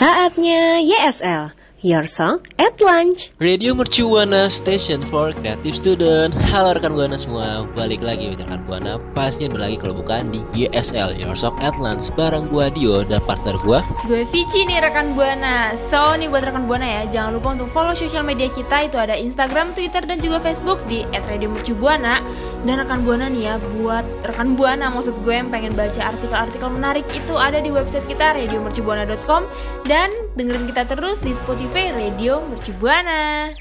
[0.00, 1.52] Saatnya YSL,
[1.84, 3.28] Your Song at Lunch.
[3.36, 6.32] Radio Mercubuana Station for Creative Student.
[6.40, 8.96] Halo rekan Buana semua Balik lagi with rekan Buana.
[9.12, 12.08] Pastinya lagi kalau bukan di YSL Your Song at Lunch.
[12.16, 13.84] Bareng gua Dio dan partner gua.
[14.08, 15.76] Gue Vici nih rekan Buana.
[15.76, 18.88] So nih buat rekan Buana ya Jangan lupa untuk follow sosial media kita.
[18.88, 22.24] Itu ada Instagram, Twitter, dan juga Facebook Di @radiomercubuana
[22.60, 27.04] Dan rekan Buana nih ya Buat rekan Buana maksud gue yang pengen baca artikel-artikel menarik
[27.12, 29.48] Itu ada di website kita radiomercubuana.com
[29.88, 33.52] Dan dengerin kita terus di Spotify Radio Mercubuana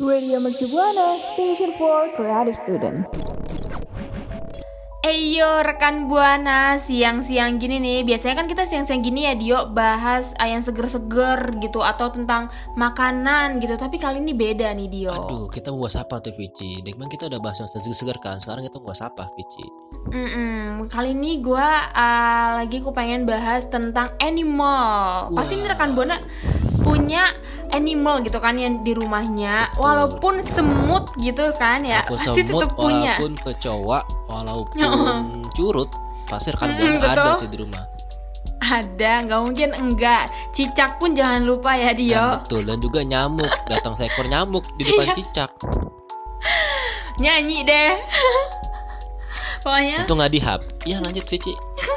[0.00, 3.04] Radio Mercubuana Station for Creative Student.
[5.10, 8.06] Eyo rekan buana siang-siang gini nih.
[8.06, 12.46] Biasanya kan kita siang-siang gini ya Dio bahas ah, yang seger-seger gitu atau tentang
[12.78, 13.74] makanan gitu.
[13.74, 15.10] Tapi kali ini beda nih Dio.
[15.10, 16.78] Aduh kita bahas apa tuh Vici?
[16.86, 19.66] Dekman kita udah bahas yang segar kan Sekarang kita bahas apa Vici?
[20.14, 21.68] Mm-mm, kali ini gue
[22.62, 25.34] lagi aku pengen bahas tentang animal.
[25.34, 26.22] Pasti nih rekan buana
[26.90, 27.22] punya
[27.70, 29.70] animal gitu kan yang di rumahnya.
[29.70, 29.78] Betul.
[29.78, 33.14] walaupun semut gitu kan ya Walaupun pasti semut, tetap punya.
[33.14, 34.78] Walaupun kecoa Walaupun
[35.54, 35.90] curut
[36.26, 37.84] Pasti rekan Mm, Buana ada sih di rumah.
[38.60, 40.30] Ada, nggak mungkin enggak.
[40.54, 42.14] Cicak pun jangan lupa ya Dio.
[42.14, 43.50] Dan betul Dan juga nyamuk.
[43.66, 45.14] Datang seekor nyamuk di depan Iya.
[45.18, 45.50] cicak.
[47.22, 47.92] Nyanyi deh.
[49.64, 50.60] Pokoknya Itu nggak dihap.
[50.86, 51.50] Iya lanjut Vici.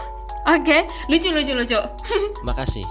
[0.58, 1.78] Oke lucu lucu lucu.
[2.42, 2.84] Makasih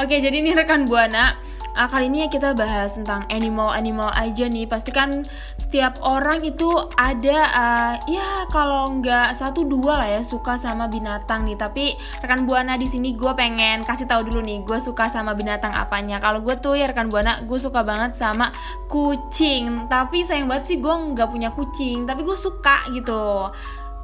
[0.00, 1.36] oke jadi ini rekan buana
[1.78, 4.66] Ah, kali ini kita bahas tentang animal-animal aja nih.
[4.66, 5.22] Pasti kan
[5.54, 6.66] setiap orang itu
[6.98, 11.54] ada ah, ya kalau nggak satu dua lah ya suka sama binatang nih.
[11.54, 15.70] Tapi rekan buana di sini gue pengen kasih tahu dulu nih, gue suka sama binatang
[15.70, 16.18] apanya.
[16.18, 18.50] Kalau gue tuh ya rekan buana, gue suka banget sama
[18.90, 19.86] kucing.
[19.86, 23.54] Tapi sayang banget sih gue nggak punya kucing, tapi gue suka gitu.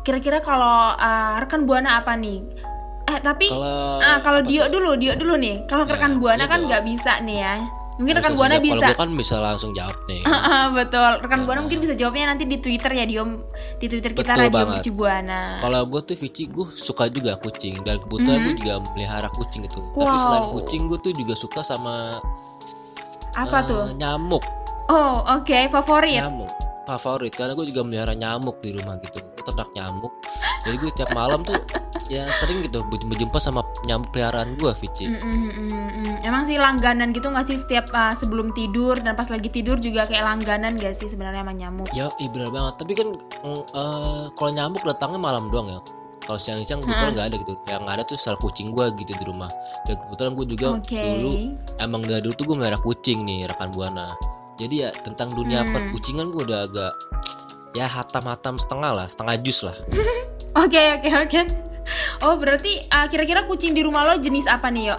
[0.07, 2.71] Kira-kira kalau ah, rekan buana apa nih?
[3.15, 5.63] Eh tapi Kalau ah kalau Dio dulu, Dio dulu nih.
[5.65, 7.55] Kalau Ya, rekan buana iya kan nggak bisa nih ya.
[7.95, 8.75] Mungkin rekan buana bisa.
[8.75, 10.27] Kalau gue kan bisa langsung jawab nih
[10.79, 11.23] Betul.
[11.23, 13.47] Rekan buana mungkin bisa jawabnya nanti di Twitter ya Dio
[13.79, 14.83] di Twitter kita Betul Radio banget.
[14.91, 15.43] Buana.
[15.63, 18.59] Kalau gue tuh Vici, gue suka juga kucing dan kebetulan gue Mhm.
[18.59, 19.79] juga melihara kucing gitu.
[19.79, 20.19] Tapi Wow.
[20.19, 22.19] selain kucing, gue tuh juga suka sama
[23.33, 23.83] Apa eh, tuh?
[23.95, 24.43] Nyamuk,
[24.87, 26.19] Oh, oke, favorit.
[26.19, 26.51] nyamuk
[26.85, 29.21] favorit karena gue juga melihara nyamuk di rumah gitu.
[29.21, 30.13] Gue ternak nyamuk.
[30.65, 31.61] Jadi gue tiap malam tuh
[32.13, 35.09] ya sering gitu ber- berjumpa sama nyamuk peliharaan gue, Vici.
[35.09, 36.17] Mm, mm, mm, mm.
[36.29, 40.05] Emang sih langganan gitu nggak sih setiap uh, sebelum tidur dan pas lagi tidur juga
[40.09, 41.89] kayak langganan gak sih sebenarnya sama nyamuk?
[41.93, 42.75] Ya, ih bener banget.
[42.81, 43.09] Tapi kan
[43.45, 45.81] eh, kalau nyamuk datangnya malam doang ya.
[46.25, 47.53] Kalau siang-siang kebetulan nggak ada gitu.
[47.69, 49.53] Yang ada tuh sel kucing gue gitu di rumah.
[49.85, 50.97] Dan kebetulan gue juga Oke.
[50.97, 51.33] dulu
[51.77, 54.17] emang dari dulu tuh gue melihara kucing nih rekan buana
[54.55, 55.73] jadi ya tentang dunia Hmm.
[55.73, 56.93] perkucingan gue udah agak
[57.73, 59.75] ya hatam-hatam setengah lah setengah jus lah
[60.55, 61.41] Oke, oke, oke.
[62.21, 64.97] Oh, berarti uh, kira-kira kucing di rumah lo jenis apa nih, Yo?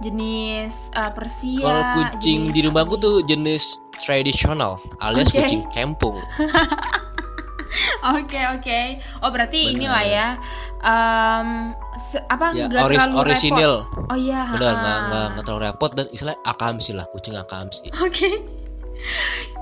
[0.00, 1.64] Jenis uh, Persia.
[1.64, 3.02] kalau kucing di rumahku apa nih?
[3.02, 3.62] tuh jenis
[3.96, 5.40] tradisional alias Oke.
[5.40, 6.20] kucing kampung
[8.02, 8.80] Oke oke.
[9.20, 9.76] Oh berarti Bener.
[9.78, 10.28] inilah ya.
[11.98, 14.08] se- apa ya nggak oris terlalu orisinil repot?
[14.08, 14.42] Oh iya.
[14.48, 14.98] benar nggak
[15.30, 18.59] nggak terlalu repot dan istilah akamsi lah kucing akamsi Oke.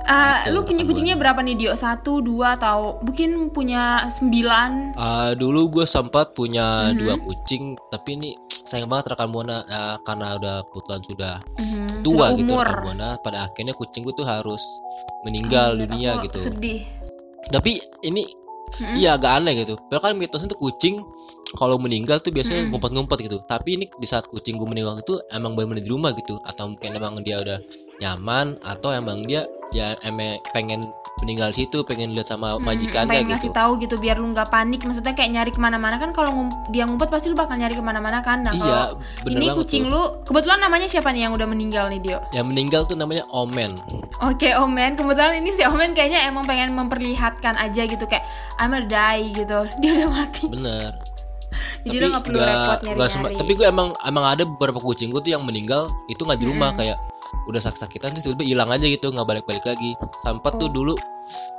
[0.09, 1.73] Gitu, lu punya kucingnya berapa nih Dio?
[1.73, 4.97] Satu, dua, atau mungkin punya sembilan?
[4.97, 6.97] Ah, dulu gue sempat punya Mhm.
[6.97, 8.31] dua kucing tapi ini
[8.65, 12.67] sayang banget rekan buana ah, karena udah kebetulan sudah Mhm, tua sudah gitu umur.
[12.67, 14.63] rekan buana pada akhirnya kucing gue tuh harus
[15.23, 16.81] meninggal Anjir, dunia gitu Sedih.
[17.49, 18.25] tapi ini
[18.77, 18.97] Mm-mm.
[19.01, 21.01] iya agak aneh gitu Padahal kan mitosnya tuh kucing
[21.57, 22.77] kalau meninggal tuh biasanya Mm-mm.
[22.77, 26.37] ngumpet-ngumpet gitu tapi ini di saat kucing gue meninggal itu emang benar-benar di rumah gitu
[26.45, 27.59] atau mungkin emang dia udah
[28.05, 30.85] nyaman atau emang dia ya emang pengen
[31.19, 34.49] meninggal situ pengen lihat sama Mm-mm, majikannya pengen gitu ngasih tahu gitu biar lu nggak
[34.49, 37.73] panik maksudnya kayak nyari ke mana-mana kan kalau ngum- dia ngumpet pasti lu bakal nyari
[37.73, 38.81] ke mana-mana kan nah iya
[39.25, 39.91] ini kucing tuh.
[39.91, 43.75] lu kebetulan namanya siapa nih yang udah meninggal nih Dio yang meninggal tuh namanya Omen
[44.21, 48.27] Oke Omen, kebetulan ini si Omen kayaknya emang pengen memperlihatkan aja gitu kayak
[48.57, 50.45] I'm gonna die gitu, dia udah mati.
[50.49, 50.91] bener
[51.85, 53.35] Jadi udah nggak perlu nggak- repot nyari-nyari.
[53.37, 56.71] tapi gue emang emang ada beberapa kucing gue tuh yang meninggal itu nggak di rumah
[56.71, 56.81] Mm-mm.
[56.83, 56.99] kayak
[57.47, 60.73] udah sakit-sakitan terus tiba-tiba hilang aja gitu nggak balik-balik lagi sempat tuh Oh.
[60.73, 60.95] dulu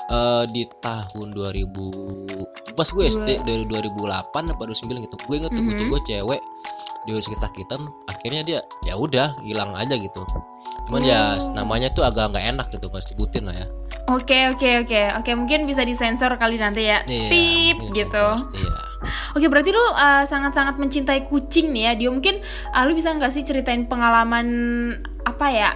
[0.10, 5.62] eh, di tahun 2000 pas gue SD dari 2008 apa 2009 gitu gue inget tuh
[5.62, 5.69] Mhm.
[5.69, 6.42] kucing gue cewek
[7.00, 10.21] dia sakit-sakitan akhirnya dia ya udah hilang aja gitu
[10.86, 11.54] cuman ya Oh.
[11.54, 13.68] namanya tuh agak nggak enak gitu nggak sebutin lah ya
[14.10, 17.06] Oke oke oke oke mungkin bisa disensor kali nanti ya.
[17.06, 18.25] Iya, Pip mungkin gitu.
[18.57, 18.74] iya
[19.31, 21.94] Oke berarti lu uh, sangat-sangat mencintai kucing nih ya.
[21.94, 22.42] Dia mungkin
[22.74, 24.48] uh, lu bisa nggak sih ceritain pengalaman
[25.30, 25.72] apa ya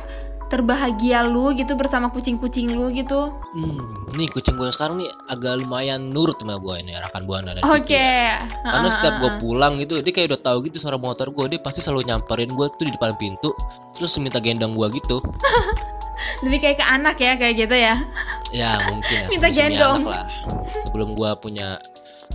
[0.53, 3.33] terbahagia lu gitu bersama kucing-kucing lu gitu?
[3.57, 7.65] Hmm, nih kucing gue sekarang nih agak lumayan nurut sama gue ini rekan buana dan
[7.65, 7.97] Oke.
[7.97, 8.45] Ya.
[8.61, 11.81] Karena setiap gue pulang gitu, dia kayak udah tahu gitu suara motor gue, dia pasti
[11.81, 13.50] selalu nyamperin gue tuh di depan pintu,
[13.97, 15.17] terus minta gendong gue gitu.
[16.45, 17.95] lebih kayak ke anak ya kayak gitu ya.
[18.53, 19.27] Ya mungkin ya.
[19.33, 20.01] Minta gendong.
[20.05, 20.25] anak lah.
[20.85, 21.81] Sebelum gue punya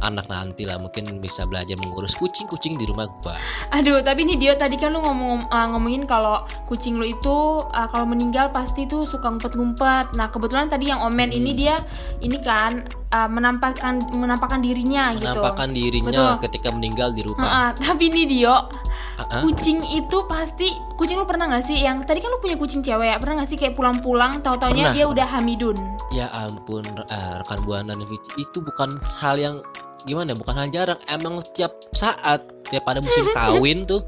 [0.00, 3.34] anak nanti lah, mungkin bisa belajar mengurus kucing-kucing di rumah gue.
[3.74, 7.88] Aduh, tapi nih Dio tadi kan lu ngomong uh, ngomongin kalau kucing lu itu uh,
[7.90, 10.14] kalau meninggal pasti tuh suka ngumpet-ngumpet.
[10.14, 11.58] Nah, kebetulan tadi yang Omen ini Hmm.
[11.58, 11.76] dia
[12.20, 15.40] ini kan uh, menampakkan menampakkan dirinya gitu.
[15.40, 16.32] Menampakkan dirinya Betul.
[16.48, 17.42] ketika meninggal di rumah.
[17.42, 19.42] Heeh, tapi nih Dio, ah.
[19.42, 23.14] kucing itu pasti kucing lu pernah nggak sih yang tadi kan lu punya kucing cewek
[23.14, 25.78] ya pernah nggak sih kayak pulang-pulang tahu-taunya dia udah hamidun
[26.08, 29.60] Ya ampun, eh, rekan buana dan Vici itu bukan hal yang
[30.04, 30.34] gimana?
[30.34, 31.00] ya, Bukan hal jarang.
[31.10, 34.04] Emang setiap saat tiap pada musim kawin tuh,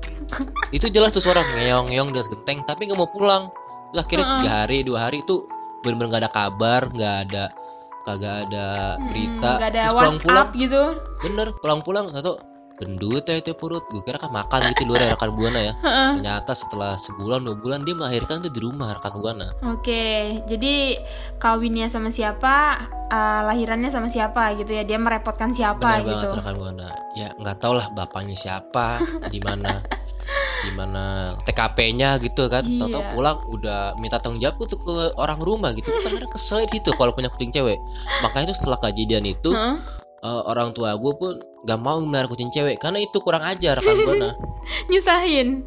[0.70, 3.48] itu jelas tuh suara ngeong-ngeong di atas genteng, tapi nggak mau pulang.
[3.96, 4.38] Akhirnya Heeh.
[4.44, 5.42] tiga hari, dua hari itu
[5.82, 7.44] bener-bener nggak ada kabar, nggak ada
[8.06, 8.66] kagak ada
[9.10, 9.50] berita.
[9.50, 10.82] Hmm, nggak ada Terus WhatsApp pulang-pulang, gitu
[11.20, 12.32] bener pulang-pulang satu
[12.80, 13.84] gendut ya itu perut.
[13.92, 15.74] Gue kira kan makan gitu luar ya rekan buana ya.
[16.16, 19.52] Ternyata setelah sebulan dua bulan dia melahirkan tuh di rumah rekan buana.
[19.68, 20.96] Oke, jadi
[21.36, 24.82] kawinnya sama siapa, uh, lahirannya sama siapa gitu ya?
[24.88, 26.26] Dia merepotkan siapa Benar gitu?
[26.32, 26.88] banget rekan buana.
[27.12, 29.84] Ya nggak tau lah bapaknya siapa, di mana,
[30.64, 32.64] di mana TKP-nya gitu kan.
[32.64, 32.86] Iya.
[32.86, 35.90] Tahu-tahu pulang udah minta tanggung jawab tuh ke orang rumah gitu.
[35.90, 37.76] Kan kesel di situ kalau punya kucing cewek.
[38.22, 39.76] Makanya itu setelah kejadian itu Heeh.
[40.22, 41.34] eh, orang tua gue pun
[41.64, 44.30] gak mau melihara kucing cewek karena itu kurang ajar rekan buana.
[44.90, 45.64] Nyusahin.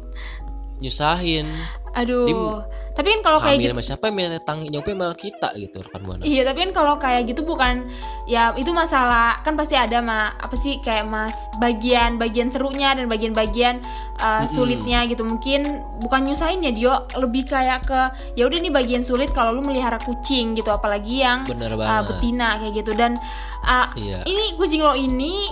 [0.82, 1.46] Nyusahin.
[1.94, 2.26] Aduh.
[2.26, 6.22] Dia tapi kan kalau kayak gitu siapa yang tanggung jawabnya malah kita gitu rekan buana.
[6.22, 7.90] Iya, tapi kan kalau kayak gitu bukan
[8.30, 13.10] ya itu masalah kan pasti ada mah apa sih kayak mas bagian bagian serunya dan
[13.10, 13.82] bagian-bagian
[14.22, 15.26] uh, sulitnya gitu.
[15.26, 18.00] Mungkin bukan nyusahin ya Dio, lebih kayak ke
[18.38, 22.62] ya udah nih bagian sulit kalau lu melihara kucing gitu apalagi yang Bener uh, betina
[22.62, 23.18] kayak gitu dan
[23.66, 24.22] uh, Iya.
[24.22, 25.50] ini kucing lo ini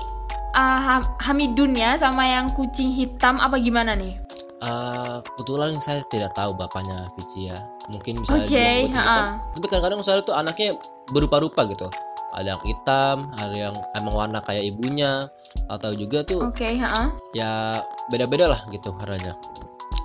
[0.52, 4.16] uh, ha- Hamidun ya sama yang kucing hitam apa gimana nih?
[4.62, 7.58] Eh, kebetulan saya tidak tahu bapaknya Vici ya.
[7.90, 9.42] Mungkin bisa Oke, dia hitam.
[9.58, 10.78] Tapi kadang-kadang misalnya tuh anaknya
[11.10, 11.90] berupa-rupa gitu.
[12.32, 15.26] Ada yang hitam, ada yang emang warna kayak ibunya,
[15.66, 17.06] atau juga tuh Oke, heeh.
[17.34, 19.34] ya beda-beda lah gitu warnanya.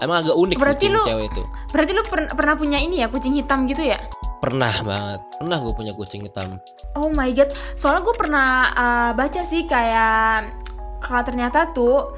[0.02, 1.44] Emang agak unik Berarti kucing lu- cewek itu.
[1.70, 4.02] Berarti lu per- pernah punya ini ya kucing hitam gitu ya?
[4.38, 5.20] Pernah banget.
[5.36, 6.62] Pernah gue punya kucing hitam.
[6.94, 10.54] Oh my god, soalnya gue pernah uh, baca sih kayak
[10.98, 12.14] kalau ternyata tuh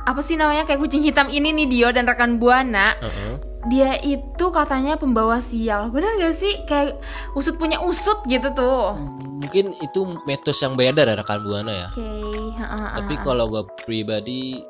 [0.00, 3.36] apa sih namanya kayak kucing hitam ini nih Dio dan rekan buana Heeh.
[3.68, 6.96] dia itu katanya pembawa sial bener gak sih kayak
[7.36, 8.96] usut punya usut gitu tuh
[9.44, 11.88] Mungkin itu mitos yang beredar ya rekan buana ya.
[11.92, 12.08] oke
[12.56, 13.24] ha-ha, Tapi ha-ha.
[13.28, 14.64] kalau gue pribadi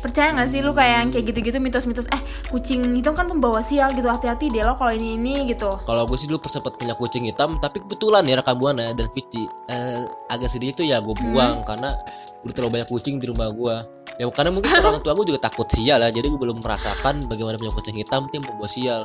[0.00, 3.92] percaya nggak sih lu kayak yang kayak gitu-gitu mitos-mitos eh kucing hitam kan pembawa sial
[3.92, 7.28] gitu hati-hati deh lo kalau ini ini gitu Kalau gue sih dulu sempat punya kucing
[7.28, 10.02] hitam, tapi kebetulan ya rekan buana dan Vici eh,
[10.32, 11.36] agak sedih itu ya gue Hmm.
[11.36, 11.92] buang karena
[12.40, 13.76] udah terlalu banyak kucing di rumah gue.
[14.16, 17.60] Ya karena mungkin orang tua gue juga takut sial ya, jadi gue belum merasakan bagaimana
[17.60, 19.04] punya kucing hitam tim membawa sial.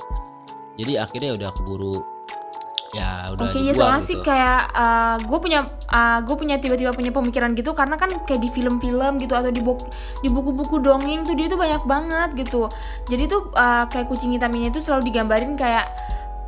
[0.79, 2.14] Jadi akhirnya udah keburu
[2.95, 4.27] ya udah Oke, ya dibuang soalnya sih gitu.
[4.31, 4.61] kayak
[5.27, 5.59] gue punya
[6.23, 9.83] gue punya tiba-tiba punya pemikiran gitu karena kan kayak di film-film gitu atau di buku
[10.23, 12.71] di buku-buku dongeng tuh dia tuh banyak banget gitu.
[13.11, 15.91] Jadi tuh uh, kayak kucing hitam ini tuh selalu digambarin kayak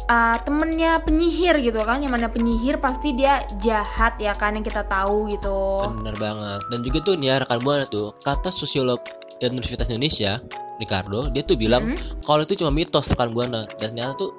[0.07, 4.87] uh, temennya penyihir gitu kan, yang mana penyihir pasti dia jahat ya kan yang kita
[4.87, 5.83] tahu gitu.
[5.99, 6.63] Bener banget.
[6.71, 9.03] Dan juga tuh nih ya rekan buana tuh kata sosiolog
[9.43, 10.39] Universitas Indonesia
[10.77, 11.97] Ricardo dia tuh bilang Hmm?
[12.21, 14.29] kalau itu cuma mitos rekan buana dan ternyata tuh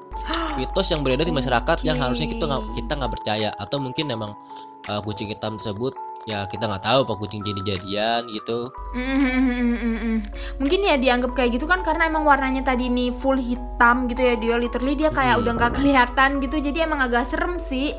[0.58, 3.48] mitos yang beredar di masyarakat yang harusnya kita nggak kita nggak percaya.
[3.56, 4.34] Atau mungkin memang
[4.90, 5.94] uh, kucing hitam tersebut
[6.26, 8.68] ya kita nggak tahu apa kucing jadi jadian gitu.
[8.92, 10.18] Mm, mm, mm, mm, mm, mm.
[10.60, 14.34] Mungkin ya dianggap kayak gitu kan karena emang warnanya tadi ini full hitam gitu ya
[14.36, 15.42] dia literally dia kayak Hmm.
[15.46, 17.94] udah nggak kelihatan gitu jadi emang agak serem sih.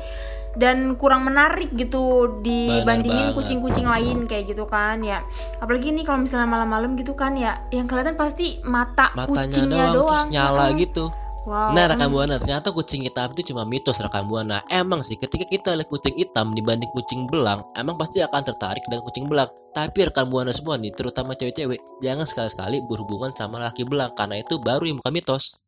[0.50, 5.22] Dan kurang menarik gitu dibandingin kucing-kucing lain kayak gitu kan ya.
[5.62, 9.94] Apalagi nih kalau misalnya malam-malam gitu kan ya yang kelihatan pasti mata matanya kucingnya doang,
[9.94, 10.78] doang, terus nyala Heeh.
[10.90, 11.04] gitu
[11.48, 14.60] wow nah rekan emang- buana ternyata kucing hitam itu cuma mitos rekan buana.
[14.68, 19.04] Emang sih ketika kita lihat kucing hitam dibanding kucing belang emang pasti akan tertarik dengan
[19.04, 19.48] kucing belang.
[19.72, 24.60] Tapi rekan buana semua nih terutama cewek-cewek jangan sekali-sekali berhubungan sama laki belang karena itu
[24.60, 25.60] baru yang bukan mitos.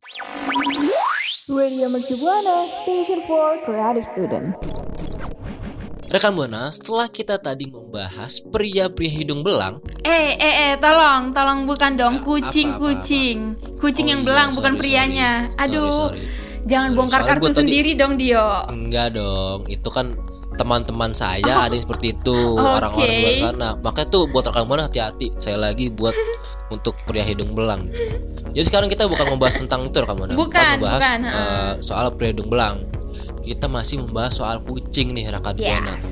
[1.50, 4.54] Radio Mercu Buana, Station for Creative Student.
[6.12, 11.96] Rekan Buana, setelah kita tadi membahas pria-pria hidung belang, eh eh eh tolong tolong bukan
[11.96, 13.36] dong Ya, apa, kucing apa, kucing
[13.80, 16.20] kucing Oh yang iya, belang sorry, bukan prianya Sorry, aduh sorry.
[16.62, 20.12] jangan Sorry, bongkar kartu tadi- sendiri dong Dio enggak dong, itu kan
[20.52, 22.36] teman-teman saya ada yang seperti itu,
[22.76, 23.68] orang-orang di luar sana.
[23.80, 25.32] Makanya tuh buat rekan Buana hati-hati.
[25.40, 26.12] Saya lagi buat
[26.76, 27.88] untuk pria hidung belang.
[28.52, 31.40] Jadi sekarang kita bukan membahas tentang itu rekan Buana, Bukan, membahas bukan, ha.
[31.80, 32.84] soal pria hidung belang.
[33.42, 35.94] Kita masih membahas soal kucing nih rekan Buana.
[35.94, 36.08] yes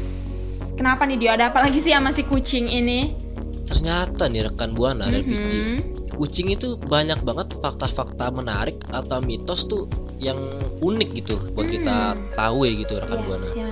[0.72, 3.14] kenapa nih Dio ada apa lagi sih sama si kucing ini
[3.62, 5.78] Ternyata nih rekan Buana dan Vici, Mhm.
[6.10, 9.86] kucing itu banyak banget fakta-fakta menarik atau mitos tuh
[10.18, 10.36] yang
[10.80, 12.34] unik gitu buat kita Hmm.
[12.34, 13.46] tahu ya gitu rekan Yes, buana.
[13.54, 13.69] ya.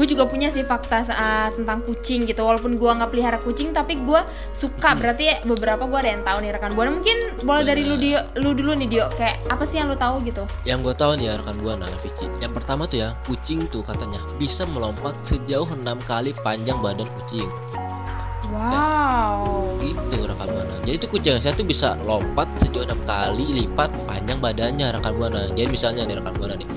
[0.00, 2.40] Gue juga punya sih fakta saat tentang kucing gitu.
[2.40, 4.16] Walaupun gue nggak pelihara kucing, tapi gue
[4.56, 4.96] suka.
[4.96, 6.88] Berarti beberapa gue ada yang tahu nih rekan buana.
[6.88, 9.12] Mungkin boleh dari lu Dio, lu dulu nih Dio.
[9.12, 10.48] Kayak apa sih yang lu tahu gitu?
[10.64, 12.24] Yang gue tahu nih ya rekan buana Vici.
[12.40, 17.52] Yang pertama tuh ya kucing tuh katanya bisa melompat sejauh enam kali panjang badan kucing.
[18.56, 19.76] Wow.
[19.84, 20.80] Gitu rekan buana.
[20.80, 25.44] Jadi tuh kucing saya tuh bisa lompat sejauh enam kali lipat panjang badannya rekan buana.
[25.52, 26.68] Jadi misalnya nih rekan buana nih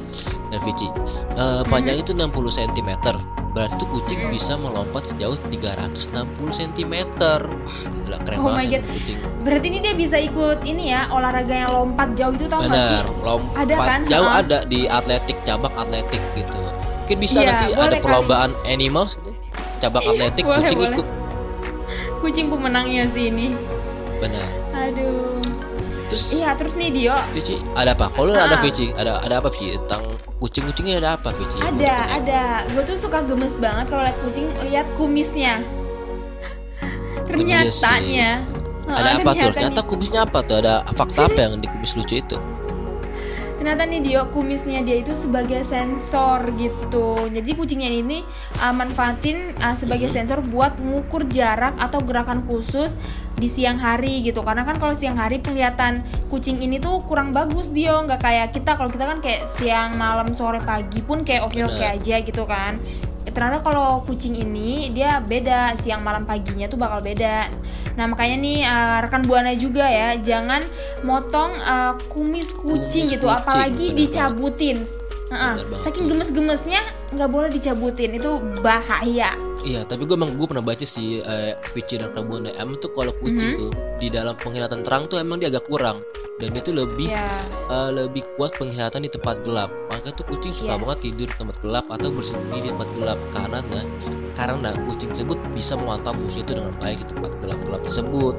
[0.60, 0.88] Vici,
[1.34, 2.90] eh, panjang itu 60 cm.
[3.50, 4.34] Berarti tuh kucing Hmm.
[4.34, 6.94] bisa melompat sejauh 360 cm.
[7.16, 7.38] Wah,
[8.02, 9.18] gila keren Oh banget kucing.
[9.42, 12.98] Berarti ini dia bisa ikut ini ya olahraga yang lompat jauh itu tau gak sih?
[13.22, 14.00] Lompat Ada kan?
[14.08, 16.58] jauh ada di atletik cabang atletik gitu.
[17.04, 18.02] Mungkin bisa Iya, nanti ada boleh kali.
[18.02, 19.32] perlombaan animals gitu.
[19.80, 20.96] Cabang atletik boleh, kucing boleh.
[20.96, 21.08] ikut.
[22.20, 23.54] Kucing pemenangnya sih ini.
[24.18, 24.48] Benar.
[24.74, 25.44] Aduh.
[26.14, 27.18] Terus Iya terus nih Dio.
[27.34, 28.06] Vici, ada apa?
[28.08, 28.62] Kalau lu ada Ah.
[28.62, 30.06] Vici, ada ada apa Vici tentang
[30.38, 31.58] kucing-kucingnya ada apa Vici?
[31.58, 32.42] Ada, ada.
[32.70, 35.66] Gue tuh suka gemes banget kalau lihat kucing, lihat kumisnya.
[37.28, 38.46] Ternyatanya.
[38.86, 39.50] Ada apa tuh?
[39.50, 40.56] ternyata nih- kumisnya apa tuh?
[40.60, 42.38] Ada fakta apa yang di kumis lucu itu?
[43.54, 48.20] ternyata nih Dio kumisnya dia itu sebagai sensor gitu jadi kucingnya ini
[48.60, 50.16] uh, manfaatin uh, sebagai Mhm.
[50.20, 52.92] sensor buat mengukur jarak atau gerakan khusus
[53.38, 54.42] di siang hari gitu.
[54.42, 58.02] Karena kan kalau siang hari kelihatan kucing ini tuh kurang bagus Dio.
[58.06, 58.78] Nggak kayak kita.
[58.78, 62.78] Kalau kita kan kayak siang malam sore pagi pun kayak oke oke aja gitu kan.
[63.24, 65.74] Ternyata kalau kucing ini dia beda.
[65.80, 67.50] Siang malam paginya tuh bakal beda.
[67.94, 70.62] Nah makanya nih uh, rekan buana juga ya jangan
[71.06, 73.26] motong uh, kumis kucing Kumis gitu.
[73.30, 74.78] kucing, apalagi bener dicabutin.
[75.34, 75.82] Heeh, Bener banget.
[75.82, 76.82] saking gemes-gemesnya
[77.14, 81.96] nggak boleh dicabutin itu bahaya Iya, tapi gue emang gue pernah baca sih eh, Vici
[81.96, 83.60] dan Rabona emang tuh kalau kucing Mhm.
[83.64, 86.04] tuh di dalam penglihatan terang tuh emang dia agak kurang
[86.36, 87.24] dan dia tuh lebih ya
[87.72, 89.72] eh, lebih kuat penglihatan di tempat gelap.
[89.88, 90.82] Makanya tuh kucing suka Yes.
[90.84, 93.60] banget tidur di tempat gelap atau bersembunyi di tempat gelap karena
[94.36, 98.36] karena kucing tersebut bisa memantau musuh itu dengan baik di tempat gelap-gelap tersebut.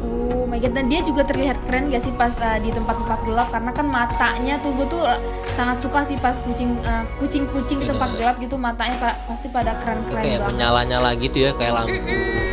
[0.00, 3.48] Oh my god dan dia juga terlihat keren gak sih pas uh, di tempat-tempat gelap
[3.52, 5.20] karena kan matanya tuh gue tuh uh,
[5.54, 8.18] sangat suka sih pas kucing uh, kucing-kucing di tempat Bener.
[8.18, 11.96] gelap gitu matanya pa- pasti pada keren-keren kayak banget menyala-nyala gitu ya, kayak lampu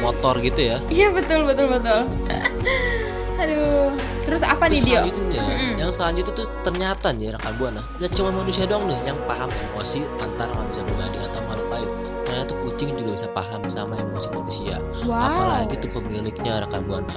[0.03, 0.77] motor gitu ya.
[0.91, 1.99] Iya betul betul betul.
[3.37, 3.93] Aduh,
[4.25, 4.97] terus apa nih Terus Dio?
[4.97, 5.73] selanjutnya, Mm-mm.
[5.77, 10.09] yang selanjutnya tuh ternyata nih rekan buana, dan cuma manusia doang nih yang paham emosi
[10.17, 11.89] antara manusia pribadi atau makhluk lain.
[12.27, 14.75] Ternyata tuh kucing juga bisa paham sama emosi manusia,
[15.07, 15.15] Wow.
[15.15, 17.15] apalagi tuh pemiliknya rekan buana.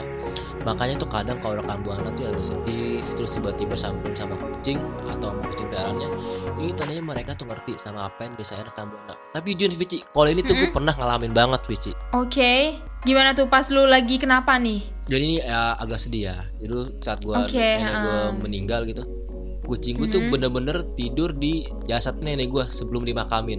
[0.62, 4.78] Makanya tuh kadang kalau rekan buana tuh lagi sedih, terus tiba-tiba sambung sama kucing
[5.10, 6.08] atau sama kucing peliharaannya,
[6.56, 9.14] ini tandanya mereka tuh ngerti sama apa yang biasanya rekan buana.
[9.34, 10.76] Tapi Jun Vici, kalau ini tuh gue Mm-mm.
[10.78, 11.92] pernah ngalamin banget Vici.
[12.14, 15.02] Oke, gimana tuh pas lu lagi kenapa nih?
[15.10, 16.70] jadi ini ya, agak sedih ya jadi
[17.02, 17.50] saat nenek
[17.98, 18.46] gua um.
[18.46, 19.02] meninggal gitu
[19.66, 20.30] kucing gua tuh Mhm.
[20.30, 23.58] bener-bener tidur di jasad nenek gua sebelum dimakamin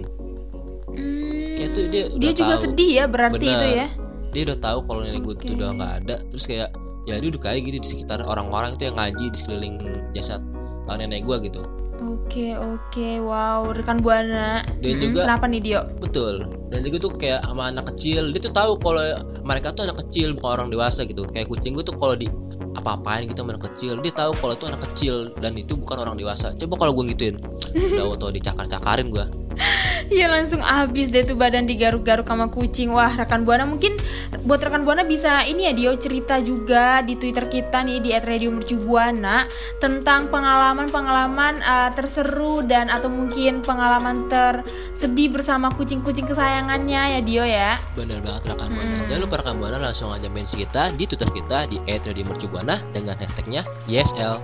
[0.92, 1.31] Hmm,
[1.62, 2.62] Kayak tuh dia dia juga tahu.
[2.64, 3.54] sedih ya berarti Bener.
[3.54, 3.86] itu ya.
[4.28, 5.54] dia udah tahu kalau nenek gua tuh Oke.
[5.54, 6.68] udah nggak ada terus kayak
[7.02, 9.74] ya dia udah kayak gitu di sekitar orang-orang itu yang ngaji di sekeliling
[10.12, 10.40] jasad
[10.84, 11.62] uh, nenek gua gitu
[12.02, 14.66] Oke oke, wow rekan buana.
[14.76, 15.80] Dan Mm-mm, juga- kenapa nih Dio?
[15.96, 19.04] betul dan juga tuh kayak sama anak kecil dia tuh tahu kalau
[19.40, 22.26] mereka tuh anak kecil bukan orang dewasa gitu kayak kucing gua tuh kalau di
[22.72, 26.16] apa-apain gitu sama anak kecil dia tahu kalau itu anak kecil dan itu bukan orang
[26.16, 27.36] dewasa coba kalau gue gituin
[27.92, 29.24] udah auto dicakar-cakarin gue
[30.12, 32.92] Iya langsung habis deh tuh badan digaruk-garuk sama kucing.
[32.92, 33.96] Wah rekan Buana mungkin
[34.44, 39.48] buat rekan Buana bisa ini ya Dio cerita juga di Twitter kita nih di @radiomercubuana
[39.80, 47.80] Tentang pengalaman-pengalaman uh, terseru dan atau mungkin pengalaman tersedih bersama kucing-kucing kesayangannya ya Dio ya.
[47.96, 49.00] Bener banget rekan buana.
[49.08, 53.64] Jangan lupa rekan buana langsung aja mention kita di twitter kita di @radiomercubuana dengan hashtagnya
[53.88, 54.36] YSL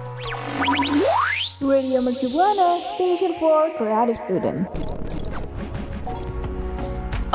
[1.59, 4.98] Radio Mercu Buana, Station for Creative Student.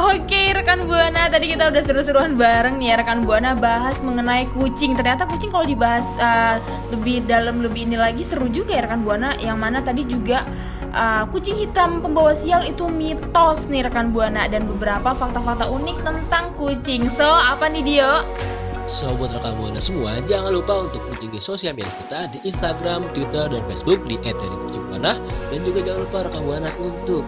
[0.03, 2.95] Oke rekan Buana tadi kita udah seru-seruan bareng nih ya.
[2.99, 4.99] Rekan Buana bahas mengenai kucing.
[4.99, 6.59] Ternyata kucing kalau dibahas uh,
[6.91, 9.31] lebih dalam lebih ini lagi seru juga ya rekan Buana.
[9.39, 10.43] Yang mana tadi juga
[10.91, 14.43] uh, kucing hitam pembawa sial itu mitos nih rekan Buana.
[14.51, 17.07] Dan beberapa fakta-fakta unik tentang kucing.
[17.07, 18.27] So apa nih Dio?
[18.83, 23.47] So buat rekan buana semua jangan lupa untuk kunjungi sosial media kita di Instagram, Twitter,
[23.47, 27.23] dan Facebook di @radiomercubuana dan juga jangan lupa rekan buana untuk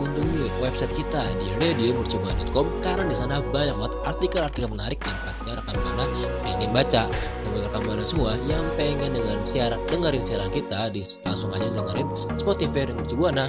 [0.00, 5.76] kunjungi website kita di radiomercubuana.com karena di sana banyak banget artikel-artikel menarik yang pastinya rekan
[5.76, 6.04] buana
[6.40, 7.02] pengen baca.
[7.12, 11.68] Dan buat rekan buana semua yang pengen dengerin siaran dengerin siaran kita di langsung aja
[11.68, 12.08] dengerin
[12.40, 13.46] Spotify dan Mercubuana.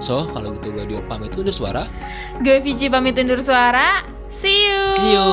[0.00, 1.84] So kalau gitu gue Dio pamit undur suara.
[2.40, 4.00] Gue Vici pamit undur suara
[4.32, 5.28] See you See you.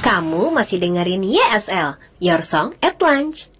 [0.00, 3.52] Kamu masih dengerin YSL, Your Song at Lunch.